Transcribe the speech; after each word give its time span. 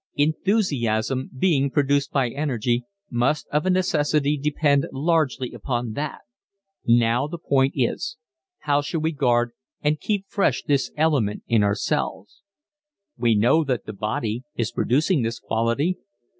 Enthusiasm 0.15 1.29
being 1.37 1.69
produced 1.69 2.09
by 2.11 2.29
energy 2.31 2.85
must 3.11 3.47
of 3.49 3.67
a 3.67 3.69
necessity 3.69 4.35
depend 4.35 4.87
largely 4.91 5.53
upon 5.53 5.91
that. 5.91 6.21
Now 6.87 7.27
the 7.27 7.37
point 7.37 7.73
is, 7.75 8.17
how 8.61 8.81
shall 8.81 9.01
we 9.01 9.11
guard 9.11 9.51
and 9.79 9.99
keep 10.01 10.25
fresh 10.27 10.63
this 10.63 10.91
element 10.97 11.43
in 11.47 11.61
ourselves? 11.61 12.41
We 13.15 13.35
know 13.35 13.63
that 13.63 13.85
the 13.85 13.93
body 13.93 14.41
is 14.55 14.71
producing 14.71 15.21
this 15.21 15.37
quality. 15.37 15.99